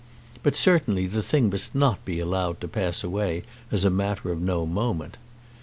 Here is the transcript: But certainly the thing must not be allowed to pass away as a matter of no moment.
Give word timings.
But 0.41 0.55
certainly 0.55 1.05
the 1.05 1.21
thing 1.21 1.51
must 1.51 1.75
not 1.75 2.03
be 2.05 2.19
allowed 2.19 2.59
to 2.61 2.67
pass 2.67 3.03
away 3.03 3.43
as 3.69 3.83
a 3.85 3.91
matter 3.91 4.31
of 4.31 4.41
no 4.41 4.65
moment. 4.65 5.15